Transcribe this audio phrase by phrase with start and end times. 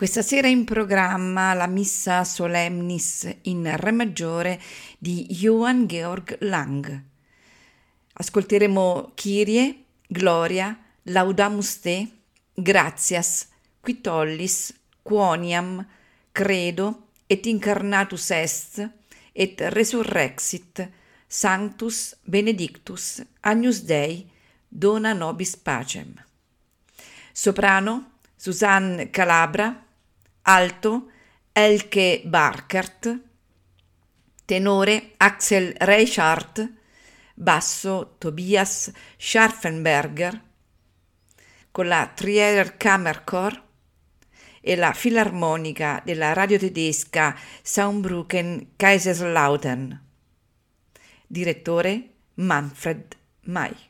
[0.00, 4.58] Questa sera in programma la Missa Solemnis in Re maggiore
[4.96, 7.04] di Johann Georg Lang.
[8.14, 12.08] Ascolteremo Kyrie, Gloria, Laudamus Te,
[12.54, 13.48] Gratias,
[13.82, 14.72] Quitollis,
[15.02, 15.86] Quoniam,
[16.32, 18.90] Credo et Incarnatus Est
[19.34, 20.88] et Resurrexit,
[21.26, 24.26] Sanctus Benedictus, Agnus Dei,
[24.66, 26.14] Dona Nobis Pacem.
[27.32, 29.88] Soprano Susanne Calabra,
[30.42, 31.10] alto
[31.52, 33.20] Elke Barkert,
[34.44, 36.72] tenore Axel Reichardt,
[37.34, 40.42] basso Tobias Scharfenberger,
[41.70, 43.68] con la Trier Kammerchor
[44.60, 50.08] e la filarmonica della radio tedesca Saarbrücken Kaiserslautern.
[51.26, 53.89] Direttore Manfred May.